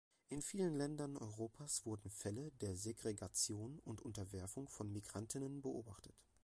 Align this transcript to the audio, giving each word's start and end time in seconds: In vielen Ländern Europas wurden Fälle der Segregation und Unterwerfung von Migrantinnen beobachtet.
In 0.29 0.41
vielen 0.41 0.73
Ländern 0.73 1.15
Europas 1.15 1.85
wurden 1.85 2.09
Fälle 2.09 2.49
der 2.61 2.75
Segregation 2.75 3.77
und 3.81 4.01
Unterwerfung 4.01 4.67
von 4.67 4.91
Migrantinnen 4.91 5.61
beobachtet. 5.61 6.15